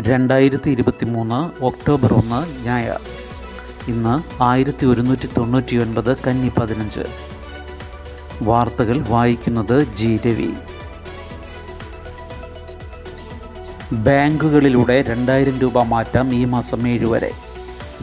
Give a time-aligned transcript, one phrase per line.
[0.00, 3.00] രണ്ടായിരത്തി ഇരുപത്തി മൂന്ന് ഒക്ടോബർ ഒന്ന് ഞായർ
[3.88, 7.00] ഇന്ന് ആയിരത്തി ഒരുന്നൂറ്റി തൊണ്ണൂറ്റി ഒൻപത് കന്നി പതിനഞ്ച്.
[8.42, 10.50] വാർത്തകൾ വായിക്കുന്നത് ജി രവി.
[13.92, 17.30] ബാങ്കുകളിലൂടെ രണ്ടായിരം രൂപ മാറ്റാം ഈ മാസം ഏഴ് വരെ.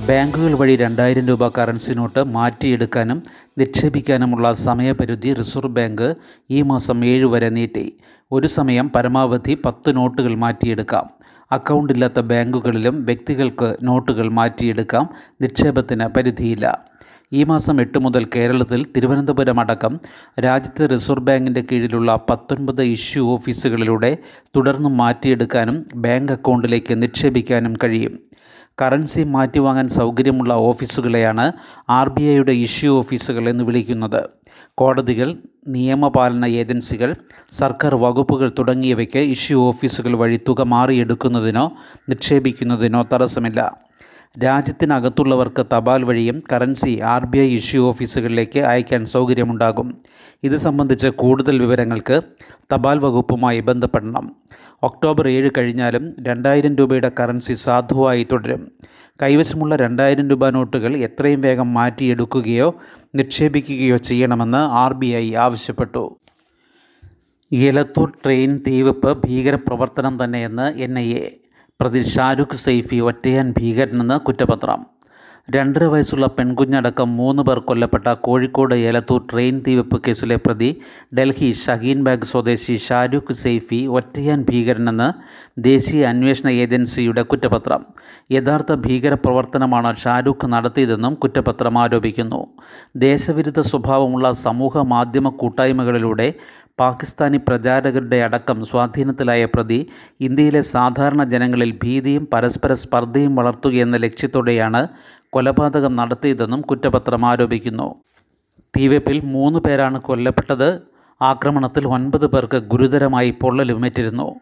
[0.07, 3.23] ബാങ്കുകൾ വഴി രണ്ടായിരം രൂപ കറൻസി നോട്ട് മാറ്റിയെടുക്കാനും
[3.57, 6.15] നിക്ഷേപിക്കാനുമുള്ള സമയപരിധി റിസർവ് ബാങ്ക്
[6.49, 7.97] ഈ മാസം ഏഴ് വരെ നീട്ടി.
[8.31, 11.16] ഒരു സമയം പരമാവധി പത്ത് നോട്ടുകൾ മാറ്റിയെടുക്കാം.
[11.51, 15.09] അക്കൗണ്ടില്ലാത്ത ബാങ്കുകളിലും വ്യക്തികൾക്ക് നോട്ടുകൾ മാറ്റിയെടുക്കാം.
[15.41, 16.85] നിക്ഷേപത്തിന് പരിധിയില്ല.
[17.33, 19.99] ഈ മാസം എട്ട് മുതൽ കേരളത്തിൽ തിരുവനന്തപുരം അടക്കം
[20.39, 24.17] രാജ്യത്തെ റിസർവ് ബാങ്കിന്റെ കീഴിലുള്ള പത്തൊൻപത് ഇഷ്യൂ ഓഫീസുകളിലൂടെ
[24.55, 28.19] തുടർന്നും മാറ്റിയെടുക്കാനും ബാങ്ക് അക്കൗണ്ടിലേക്ക് നിക്ഷേപിക്കാനും കഴിയും.
[28.81, 31.51] കറൻസി മാറ്റിവാങ്ങാൻ സൗകര്യമുള്ള ഓഫീസുകളെയാണ്
[31.89, 34.29] ആർ ബി ഐയുടെ ഇഷ്യൂ ഓഫീസുകൾ എന്ന് വിളിക്കുന്നത്.
[34.75, 37.15] കോടതികൾ നിയമപാലന ഏജൻസികൾ
[37.51, 41.71] സർക്കാർ വകുപ്പുകൾ തുടങ്ങിയവയ്ക്ക് ഇഷ്യൂ ഓഫീസുകൾ വഴി തുക മാറിയെടുക്കുന്നതിനോ
[42.09, 43.86] നിക്ഷേപിക്കുന്നതിനോ തടസ്സമില്ല.
[44.43, 49.97] രാജ്യത്തിനകത്തുള്ളവർക്ക് തപാൽ വഴിയും currency R B I issue ഓഫീസുകളിലേക്ക് അയക്കാൻ സൗകര്യമുണ്ടാകും.
[50.43, 52.21] ഇത് സംബന്ധിച്ച് കൂടുതൽ വിവരങ്ങൾക്ക്
[52.73, 54.35] തപാൽ വകുപ്പുമായി ബന്ധപ്പെടണം.
[54.83, 58.71] ഒക്ടോബർ ഏഴ് കഴിഞ്ഞാലും രണ്ടായിരം രൂപയുടെ കറൻസി സാധുവായി തുടരും.
[59.23, 62.75] കൈവശമുള്ള രണ്ടായിരം രൂപ നോട്ടുകൾ എത്രയും വേഗം മാറ്റിയെടുക്കുകയോ
[63.15, 64.95] നിക്ഷേപിക്കുകയോ ചെയ്യണമെന്ന് ആർ
[65.37, 66.17] ആവശ്യപ്പെട്ടു.
[67.51, 71.46] എലത്തൂർ ട്രെയിൻ തീവെപ്പ് ഭീകരപ്രവർത്തനം തന്നെയെന്ന് എൻ ഐ എ.
[71.79, 74.79] പ്രതി ഷാരൂഖ് സെയ്ഫി ഒറ്റയാൻ ഭീകരനെന്ന് കുറ്റപത്രം.
[75.55, 80.69] രണ്ടര വയസ്സുള്ള പെൺകുഞ്ഞടക്കം മൂന്ന് പേർ കൊല്ലപ്പെട്ട കോഴിക്കോട് ഏലത്തൂർ ട്രെയിൻ തീവെപ്പ് കേസിലെ പ്രതി
[81.17, 85.07] ഡൽഹി ഷഹീൻ ബാഗ് സ്വദേശി ഷാരൂഖ് സെയ്ഫി ഒറ്റയാൻ ഭീകരനെന്ന്
[85.61, 87.85] ദേശീയ അന്വേഷണ ഏജൻസിയുടെ കുറ്റപത്രം.
[88.31, 92.47] യഥാർത്ഥ ഭീകരപ്രവർത്തനമാണ് ഷാരൂഖ് നടത്തിയതെന്നും കുറ്റപത്രം ആരോപിക്കുന്നു.
[92.95, 96.33] ദേശവിരുദ്ധ സ്വഭാവമുള്ള സമൂഹ മാധ്യമ കൂട്ടായ്മകളിലൂടെ
[96.79, 99.87] പാകിസ്ഥാനി പ്രചാരകരുടെ അടക്കം സ്വാധീനത്തിലായ പ്രതി
[100.21, 104.87] ഇന്ത്യയിലെ സാധാരണ ജനങ്ങളിൽ ഭീതിയും പരസ്പര സ്പർദ്ധയും വളർത്തുകയെന്ന ലക്ഷ്യത്തോടെയാണ്
[105.29, 107.95] കൊലപാതകം നടത്തിയതെന്നും കുറ്റപത്രം ആരോപിക്കുന്നു.
[108.77, 110.81] തീവെപ്പിൽ മൂന്ന് പേരാണ് കൊല്ലപ്പെട്ടത്.
[111.21, 114.35] ആക്രമണത്തിൽ ഒൻപത് പേർക്ക് ഗുരുതരമായി പൊള്ളലുമേറ്റിരുന്നു.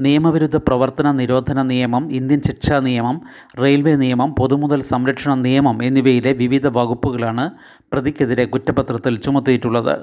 [0.00, 3.20] നിയമവിരുദ്ധ പ്രവർത്തന നിരോധന നിയമം ഇന്ത്യൻ ശിക്ഷാ നിയമം
[3.62, 7.50] റെയിൽവേ നിയമം പൊതുമുതൽ സംരക്ഷണ നിയമം എന്നിവയിലെ വിവിധ വകുപ്പുകളാണ്
[7.92, 9.96] പ്രതിക്കെതിരെ കുറ്റപത്രത്തിൽ ചുമത്തിയിട്ടുള്ളത്.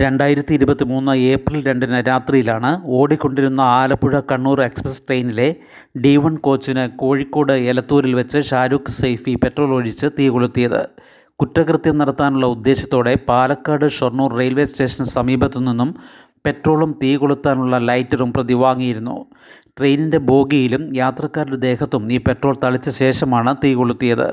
[0.00, 5.48] രണ്ടായിരത്തി ഇരുപത്തി മൂന്ന് ഏപ്രിൽ രണ്ടിന് രാത്രിയിലാണ് ഓടിക്കൊണ്ടിരുന്ന ആലപ്പുഴ കണ്ണൂർ എക്സ്പ്രസ് ട്രെയിനിലെ
[6.04, 10.82] ഡി വൺ കോച്ചിന് കോഴിക്കോട് എലത്തൂരിൽ വെച്ച് ഷാരൂഖ് സൈഫി പെട്രോൾ ഒഴിച്ച് തീ കൊളുത്തിയത്.
[11.40, 15.92] കുറ്റകൃത്യം നടത്താനുള്ള ഉദ്ദേശത്തോടെ പാലക്കാട് ഷൊർണൂർ റെയിൽവേ സ്റ്റേഷന് സമീപത്തു നിന്നും
[16.46, 19.18] പെട്രോളും തീ കൊളുത്താനുള്ള ലൈറ്ററും പ്രതി വാങ്ങിയിരുന്നു.
[19.78, 24.28] ട്രെയിനിന്റെ ബോഗിയിലും യാത്രക്കാരുടെ ദേഹത്തും ഈ പെട്രോൾ തളിച്ച ശേഷമാണ് തീ കൊളുത്തിയത്.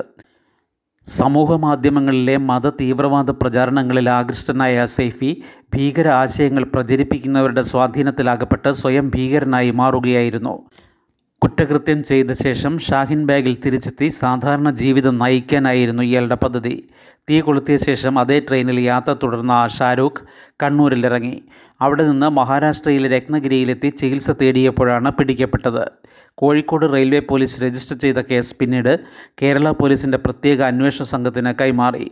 [1.06, 5.30] സമൂഹ മാധ്യമങ്ങളിലെ മത തീവ്രവാദ പ്രചാരണങ്ങളിൽ ആകൃഷ്ടനായ സെയ്ഫി
[5.74, 10.54] ഭീകര ആശയങ്ങൾ പ്രചരിപ്പിക്കുന്നവരുടെ സ്വാധീനത്തിലാകപ്പെട്ട് സ്വയം ഭീകരനായി മാറുകയായിരുന്നു.
[11.44, 16.88] കുറ്റകൃത്യം ചെയ്ത ശേഷം ഷാഹിൻ ബാഗിൽ തിരിച്ചെത്തി സാധാരണ ജീവിതം നയിക്കാനായിരുന്നു ഇയാളുടെ പദ്ധതി.
[17.30, 20.26] തീ കൊളുത്തിയ ശേഷം അതേ ട്രെയിനിൽ യാത്ര തുടർന്ന ഷാരൂഖ്
[20.62, 21.42] കണ്ണൂരിലിറങ്ങി.
[21.80, 25.90] അവിടെ നിന്ന് മഹാരാഷ്ട്രയിലെ രത്നഗിരിയിലെത്തി ചികിത്സ തേടിയപ്പോഴാണ് പിടിക്കപ്പെട്ടത്.
[26.34, 28.98] കോഴിക്കോട് റെയിൽവേ പോലീസ് രജിസ്റ്റർ ചെയ്ത കേസ് പിന്നീട്
[29.42, 32.10] കേരള പോലീസിന്റെ പ്രത്യേക അന്വേഷണ സംഘത്തിന് കൈമാറി.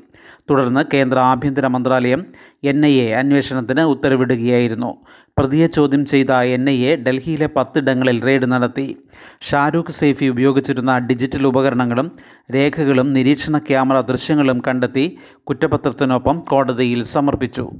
[0.51, 2.27] തുടർന്ന് കേന്ദ്ര ആഭ്യന്തര മന്ത്രാലയം
[2.65, 4.97] എൻ ഐ എ അന്വേഷണത്തിന് ഉത്തരവിടുകയായിരുന്നു.
[5.39, 8.97] പ്രതിയെ ചോദ്യം ചെയ്ത എൻ ഐ എ ഡൽഹിയിലെ പത്തിടങ്ങളിൽ റെയ്ഡ് നടത്തി.
[9.43, 12.17] ഷാരൂഖ് സൈഫി ഉപയോഗിച്ചിരുന്ന ഡിജിറ്റൽ ഉപകരണങ്ങളും
[12.55, 17.71] രേഖകളും നിരീക്ഷണ ക്യാമറ ദൃശ്യങ്ങളും കണ്ടെത്തി കുറ്റപത്രത്തിനൊപ്പം കോടതിയിൽ സമർപ്പിച്ചു.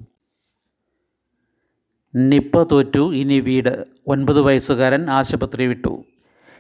[2.17, 3.85] നിപ്പ തോറ്റു ഇനി വീട്.
[4.07, 6.05] ഒൻപത് വയസ്സുകാരൻ ആശുപത്രി വിട്ടു.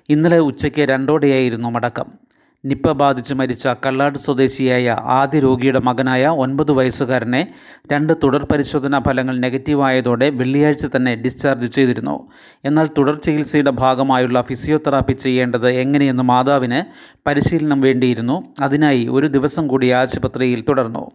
[0.08, 2.27] ഇന്നലെ ഉച്ചയ്ക്ക് രണ്ടോടെയായിരുന്നു മടക്കം.
[2.64, 7.54] നിപ്പ ബാധിച്ച് മരിച്ച കള്ളാട് സ്വദേശിയായ ആദ്യ രോഗിയുടെ മകനായ ഒൻപത് വയസ്സുകാരനെ
[7.92, 12.28] രണ്ട് തുടർ പരിശോധനാ ഫലങ്ങൾ നെഗറ്റീവായതോടെ വെള്ളിയാഴ്ച തന്നെ ഡിസ്ചാർജ് ചെയ്തിരുന്നു.
[12.64, 18.54] എന്നാൽ തുടർ ചികിത്സയുടെ ഭാഗമായുള്ള ഫിസിയോതെറാപ്പി ചെയ്യേണ്ടത് എങ്ങനെയെന്ന് മാതാവിന് പരിശീലനം വേണ്ടിയിരുന്നു.
[18.60, 21.10] അതിനായി ഒരു ദിവസം കൂടി ആശുപത്രിയിൽ തുടർന്നു.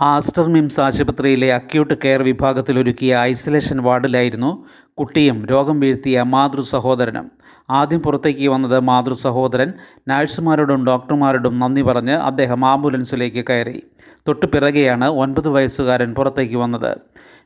[0.00, 4.64] ആസ്റ്റർ മിംസ് ആശുപത്രിയിലെ അക്യൂട്ട് കെയർ വിഭാഗത്തിൽ ഒരുക്കിയ ഐസൊലേഷൻ വാർഡിലായിരുന്നു
[4.98, 7.30] കുട്ടിയും രോഗം വീഴ്ത്തിയ മാതൃ സഹോദരനും.
[7.70, 9.72] ആദ്യം പുറത്തേക്ക് വന്നത് മാതൃ സഹോദരൻ.
[10.08, 13.82] നഴ്സുമാരോടും ഡോക്ടർമാരോടും നന്ദി പറഞ്ഞ് അദ്ദേഹം ആംബുലൻസിലേക്ക് കയറി.
[14.28, 16.96] തൊട്ടു പിറകെയാണ് ഒൻപത് വയസ്സുകാരൻ പുറത്തേക്ക് വന്നത്.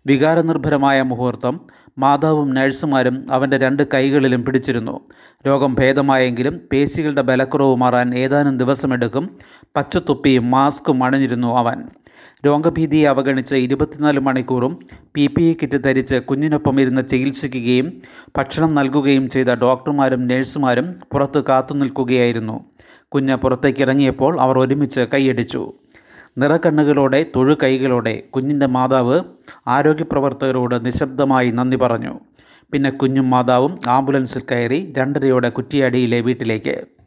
[0.07, 1.61] വികാരനിർഭരമായ മുഹൂർത്തം.
[1.99, 5.01] മാതാവും നഴ്സുമാരും അവന്റെ രണ്ട് കൈകളിലും പിടിച്ചിരുന്നു.
[5.47, 9.37] രോഗം ഭേദമായെങ്കിലും പേശികളുടെ ബലക്കുറവ് മാറാൻ ഏതാനും ദിവസമെടുക്കും.
[9.77, 11.83] പച്ചത്തൊപ്പിയും മാസ്കും അണിഞ്ഞിരുന്നു അവൻ.
[12.47, 14.79] രോഗഭീതിയെ അവഗണിച്ച് ഇരുപത്തിനാല് മണിക്കൂറും
[15.15, 17.93] പി പി ഇ കിറ്റ് ധരിച്ച് കുഞ്ഞിനൊപ്പം ഇരുന്ന് ചികിത്സിക്കുകയും
[18.37, 22.65] ഭക്ഷണം നൽകുകയും ചെയ്ത ഡോക്ടർമാരും നഴ്സുമാരും പുറത്ത് കാത്തു നിൽക്കുകയായിരുന്നു.
[23.09, 25.73] കുഞ്ഞ് പുറത്തേക്കിറങ്ങിയപ്പോൾ അവർ ഒരുമിച്ച് കൈയടിച്ചു.
[26.39, 29.21] നിറക്കണ്ണുകളോടെ തൊഴു കൈകളോടെ കുഞ്ഞിന്റെ മാതാവ്
[29.69, 32.21] ആരോഗ്യപ്രവർത്തകരോട് നിശബ്ദമായി നന്ദി പറഞ്ഞു.
[32.73, 37.00] പിന്നെ കുഞ്ഞും മാതാവും ആംബുലൻസിൽ കയറി രണ്ടരയോടെ കുറ്റിയാടിയിലെ വീട്ടിലേക്ക്.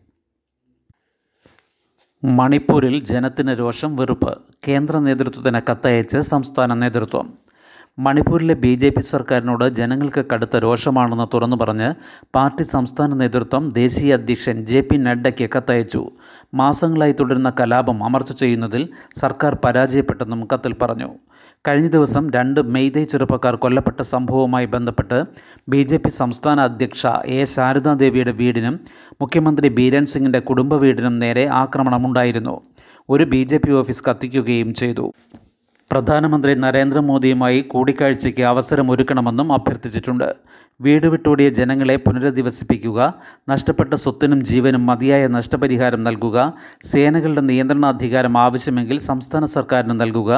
[2.26, 4.38] മണിപ്പൂരിൽ ജനത്തിന് രോഷം വെറുപ്പ്.
[4.68, 7.34] കേന്ദ്ര നേതൃത്വത്തിന് കത്തയച്ച് സംസ്ഥാന നേതൃത്വം.
[8.00, 11.94] മണിപ്പൂരിലെ ബി ജെ പി സർക്കാരിനോട് ജനങ്ങൾക്ക് കടുത്ത രോഷമാണെന്ന് തുറന്നു പറഞ്ഞ്
[12.36, 16.10] പാർട്ടി സംസ്ഥാന നേതൃത്വം ദേശീയ അധ്യക്ഷൻ ജെ പി നഡ്ഡയ്ക്ക് കത്തയച്ചു.
[16.54, 21.10] മാസങ്ങളായി തുടരുന്ന കലാപം അമർച്ച ചെയ്യുന്നതിൽ സർക്കാർ പരാജയപ്പെട്ടെന്നും കത്തിൽ പറഞ്ഞു.
[21.68, 25.18] കഴിഞ്ഞ ദിവസം രണ്ട് മെയ്തൈ ചെറുപ്പക്കാർ കൊല്ലപ്പെട്ട സംഭവവുമായി ബന്ധപ്പെട്ട്
[25.72, 28.76] ബി ജെ പി സംസ്ഥാന അധ്യക്ഷ എ ശാരദാദേവിയുടെ വീടിനും
[29.22, 32.56] മുഖ്യമന്ത്രി ബീരൻ സിംഗിന്റെ കുടുംബ വീടിനും നേരെ ആക്രമണമുണ്ടായിരുന്നു.
[33.10, 35.06] ഒരു ബി ജെ പി ഓഫീസ് കത്തിക്കുകയും ചെയ്തു.
[35.92, 40.30] പ്രധാനമന്ത്രി നരേന്ദ്രമോദിയുമായി കൂടിക്കാഴ്ചയ്ക്ക് അവസരമൊരുക്കണമെന്നും അഭ്യർത്ഥിച്ചിട്ടുണ്ട്.
[40.82, 43.00] വീട് വിട്ടോടിയ ജനങ്ങളെ പുനരധിവസിപ്പിക്കുക
[43.50, 46.38] നഷ്ടപ്പെട്ട സ്വത്തിനും ജീവനും മതിയായ നഷ്ടപരിഹാരം നൽകുക
[46.92, 50.32] സേനകളുടെ നിയന്ത്രണാധികാരം ആവശ്യമെങ്കിൽ സംസ്ഥാന സർക്കാരിന് നൽകുക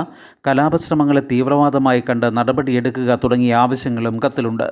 [0.47, 4.68] കലാപശ്രമങ്ങളെ തീവ്രവാദമായി കണ്ട് നടപടിയെടുക്കുക തുടങ്ങിയ ആവശ്യങ്ങളും കത്തിലുണ്ട്.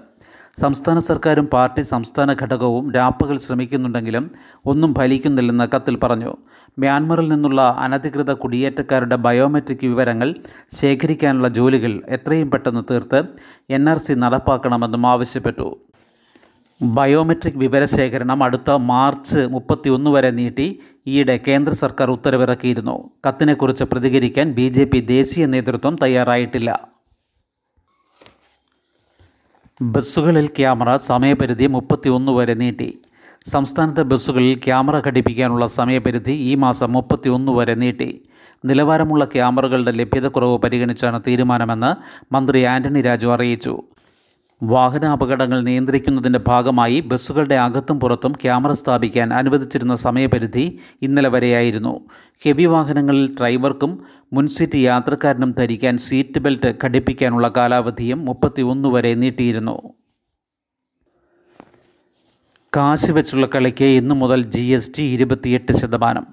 [0.60, 4.32] സംസ്ഥാന സർക്കാരും പാർട്ടി സംസ്ഥാന ഘടകവും രാപ്പകൽ ശ്രമിക്കുന്നുണ്ടെങ്കിലും
[4.66, 6.38] ഒന്നും ഫലിക്കുന്നില്ലെന്ന് കത്തിൽ പറഞ്ഞു.
[6.80, 10.36] മ്യാൻമറിൽ നിന്നുള്ള അനധികൃത കുടിയേറ്റക്കാരുടെ ബയോമെട്രിക് വിവരങ്ങൾ
[10.82, 13.24] ശേഖരിക്കാനുള്ള ജോലികൾ എത്രയും പെട്ടെന്ന് തീർത്ത്
[13.70, 15.78] എൻ ആർ സി നടപ്പാക്കണമെന്നും ആവശ്യപ്പെട്ടു.
[16.84, 23.10] ബയോമെട്രിക് വിവരശേഖരണം അടുത്ത മാർച്ച് മുപ്പത്തിയൊന്ന് വരെ നീട്ടി ഈയിടെ കേന്ദ്ര സർക്കാർ ഉത്തരവിറക്കിയിരുന്നു.
[23.28, 26.93] കത്തിനെക്കുറിച്ച് പ്രതികരിക്കാൻ ബി ദേശീയ നേതൃത്വം തയ്യാറായിട്ടില്ല.
[29.92, 33.00] ബസ്സുകളിൽ ക്യാമറ സമയപരിധി മുപ്പത്തിയൊന്ന് വരെ നീട്ടി.
[33.52, 38.22] സംസ്ഥാനത്തെ ബസ്സുകളിൽ ക്യാമറ ഘടിപ്പിക്കാനുള്ള സമയപരിധി ഈ മാസം മുപ്പത്തിയൊന്ന് വരെ നീട്ടി.
[38.66, 41.92] നിലവാരമുള്ള ക്യാമറകളുടെ ലഭ്യതക്കുറവ് പരിഗണിച്ചാണ് തീരുമാനമെന്ന്
[42.34, 43.84] മന്ത്രി ആന്റണി രാജു അറിയിച്ചു.
[44.64, 52.00] വാഹന അപകടങ്ങൾ നിയന്ത്രിക്കുന്നതിന്റെ ഭാഗമായി ബസ്സുകളുടെ അകത്തും പുറത്തും ക്യാമറ സ്ഥാപിക്കാൻ അനുവദിച്ചിരുന്ന സമയപരിധി ഇന്നലെ വരെയായിരുന്നു.
[52.46, 59.94] ഹെവി വാഹനങ്ങളിൽ ഡ്രൈവർക്കും മുൻസീറ്റ് യാത്രക്കാരനും ധരിക്കാൻ സീറ്റ് ബെൽറ്റ് ഘടിപ്പിക്കാനുള്ള കാലാവധിയും മുപ്പത്തിയൊന്ന് വരെ നീട്ടിയിരുന്നു.
[62.76, 66.28] കാശ് വെച്ചുള്ള കളിക്ക് ഇന്നു മുതൽ ജി എസ് ടി ഇരുപത്തിയെട്ട് ശതമാനം.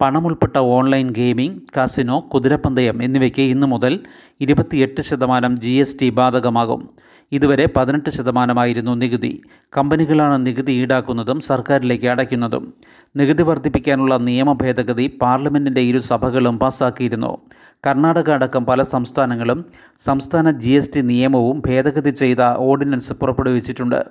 [0.00, 4.00] പണമുൾപ്പെട്ട ഓൺലൈൻ ഗെയിമിംഗ് കാസിനോ കുതിരപ്പന്തയം എന്നിവയ്ക്ക് ഇന്നു മുതൽ
[4.40, 6.90] ഇരുപത്തിയെട്ട് ശതമാനം ജി എസ് ടി ബാധകമാകും.
[7.32, 9.42] ഇതുവരെ പതിനെട്ട് ശതമാനമായിരുന്നു നികുതി.
[9.76, 12.74] കമ്പനികളാണ് നികുതി ഈടാക്കുന്നതും സർക്കാരിലേക്ക് അടയ്ക്കുന്നതും.
[13.16, 17.38] നികുതി വർദ്ധിപ്പിക്കാനുള്ള നിയമ ഭേദഗതി പാർലമെന്റിന്റെ ഇരു സഭകളും പാസാക്കിയിരുന്നു.
[17.86, 19.64] കർണാടക അടക്കം പല സംസ്ഥാനങ്ങളും
[20.04, 24.04] സംസ്ഥാന ജി നിയമവും ഭേദഗതി ചെയ്ത ഓർഡിനൻസ് പുറപ്പെടുവിച്ചിട്ടുണ്ട്.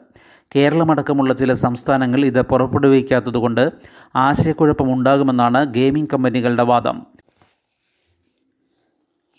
[0.55, 3.71] കേരളമടക്കമുള്ള ചില സംസ്ഥാനങ്ങൾ ഇത് പുറപ്പെടുവിക്കാത്തതുകൊണ്ട്
[4.15, 7.05] ആശയക്കുഴപ്പമുണ്ടാകുമെന്നാണ് ഗെയിമിംഗ് കമ്പനികളുടെ വാദം.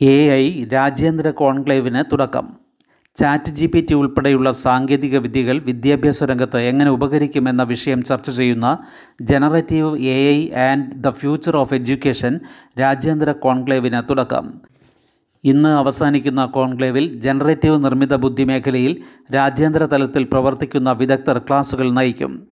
[0.02, 2.69] എ ഐ രാജ്യാന്തര കോൺക്ലേവിന് തുടക്കം.
[3.18, 8.78] ചാറ്റ് ജി പി ടി ഉൾപ്പെടെയുള്ള സാങ്കേതിക വിദ്യകൾ വിദ്യാഭ്യാസ രംഗത്ത് എങ്ങനെ ഉപകരിക്കുമെന്ന വിഷയം ചർച്ച ചെയ്യുന്ന
[9.22, 12.40] generative A I and the future of education
[12.80, 14.46] രാജ്യാന്തര കോൺക്ലേവിന് തുടക്കം.
[15.44, 19.02] ഇന്ന് അവസാനിക്കുന്ന കോൺക്ലേവിൽ ജനറേറ്റീവ് നിർമ്മിത ബുദ്ധി മേഖലയിൽ
[19.34, 22.46] രാജ്യാന്തര തലത്തിൽ പ്രവർത്തിക്കുന്ന വിദഗ്ധർ ക്ലാസുകൾ നയിക്കും.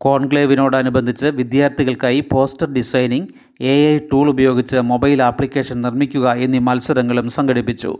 [0.00, 3.28] കോൺക്ലേവിനോടനുബന്ധിച്ച് വിദ്യാർത്ഥികൾക്കായി പോസ്റ്റർ ഡിസൈനിംഗ്
[3.60, 7.98] എ ടൂൾ ഉപയോഗിച്ച് മൊബൈൽ ആപ്ലിക്കേഷൻ നിർമ്മിക്കുക എന്നീ മത്സരങ്ങളും സംഘടിപ്പിച്ചു.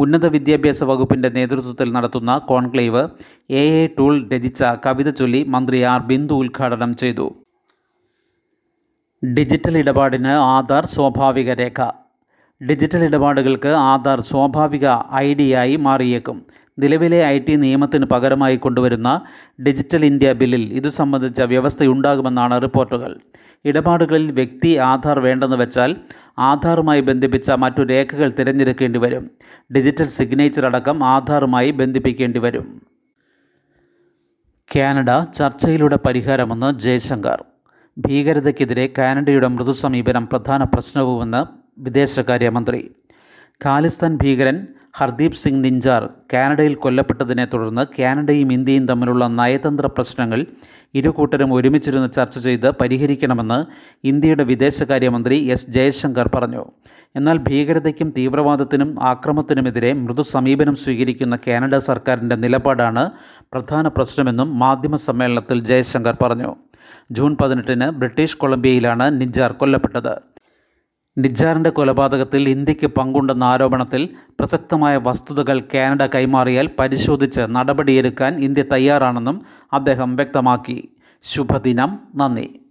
[0.00, 3.08] ഉന്നത വിദ്യാഭ്യാസ വകുപ്പിന്റെ നേതൃത്വത്തിൽ നടത്തുന്ന കോൺക്ലേവ്
[3.50, 7.26] എ എ ടൂൾ രചിച്ച കവിത ചൊല്ലി മന്ത്രി ആർ ബിന്ദു ഉദ്ഘാടനം ചെയ്തു.
[9.24, 11.90] ഡിജിറ്റൽ ഇടപാടിന് ആധാർ സ്വാഭാവിക രേഖ.
[12.68, 16.46] ഡിജിറ്റൽ ഇടപാടുകൾക്ക് ആധാർ സ്വാഭാവിക ഐ ഡിയായി മാറിയേക്കും.
[16.78, 19.20] നിലവിലെ ഐ ടി നിയമത്തിന് പകരമായി കൊണ്ടുവരുന്ന
[19.66, 23.16] ഡിജിറ്റൽ ഇന്ത്യ ബില്ലിൽ ഇതു സംബന്ധിച്ച വ്യവസ്ഥയുണ്ടാകുമെന്നാണ് റിപ്പോർട്ടുകൾ.
[23.64, 25.96] ഇടപാടുകളിൽ വ്യക്തി ആധാർ വേണ്ടെന്ന് വെച്ചാൽ
[26.38, 29.30] ആധാറുമായി ബന്ധിപ്പിച്ച മറ്റു രേഖകൾ തിരഞ്ഞെടുക്കേണ്ടി വരും.
[29.76, 32.82] ഡിജിറ്റൽ സിഗ്നേച്ചർ അടക്കം ആധാറുമായി ബന്ധിപ്പിക്കേണ്ടി വരും.
[34.76, 37.44] കാനഡ ചർച്ചയിലൂടെ പരിഹാരമെന്ന് ജയശങ്കർ.
[37.98, 41.44] ഭീകരതയ്ക്കെതിരെ കാനഡയുടെ മൃദുസമീപനം പ്രധാന പ്രശ്നവുമെന്ന്
[41.80, 42.90] വിദേശകാര്യമന്ത്രി.
[43.64, 44.66] ഖാലിസ്ഥാൻ ഭീകരൻ
[44.98, 46.02] ഹർദീപ് സിംഗ് നിഞ്ചാർ
[46.32, 50.46] കാനഡയിൽ കൊല്ലപ്പെട്ടതിനെ തുടർന്ന് കാനഡയും ഇന്ത്യയും തമ്മിലുള്ള നയതന്ത്ര പ്രശ്നങ്ങൾ
[50.94, 53.58] ഇരു കൂട്ടരും ഒരുമിച്ചിരുന്ന് ചർച്ച ചെയ്ത് പരിഹരിക്കണമെന്ന്
[54.04, 56.62] ഇന്ത്യയുടെ വിദേശകാര്യമന്ത്രി എസ് ജയശങ്കർ പറഞ്ഞു.
[57.16, 63.10] എന്നാൽ ഭീകരതയ്ക്കും തീവ്രവാദത്തിനും ആക്രമത്തിനുമെതിരെ മൃദു സമീപനം സ്വീകരിക്കുന്ന കാനഡ സർക്കാരിന്റെ നിലപാടാണ്
[63.52, 66.50] പ്രധാന പ്രശ്നമെന്നും മാധ്യമ സമ്മേളനത്തിൽ ജയശങ്കർ പറഞ്ഞു.
[67.12, 70.14] ജൂൺ പതിനെട്ടിന് ബ്രിട്ടീഷ് കൊളംബിയയിലാണ് നിഞ്ചാർ കൊല്ലപ്പെട്ടത്.
[71.18, 74.08] നിജാറിന്റെ കൊലപാതകത്തിൽ ഇന്ത്യയ്ക്ക് പങ്കുണ്ടെന്ന ആരോപണത്തിൽ
[74.40, 80.88] പ്രസക്തമായ വസ്തുതകൾ കാനഡ കൈമാറിയാൽ പരിശോധിച്ച് നടപടിയെടുക്കാൻ ഇന്ത്യ തയ്യാറാണെന്നും അദ്ദേഹം വ്യക്തമാക്കി.
[81.22, 81.98] ശുഭദിനം.
[82.16, 82.67] നന്ദി.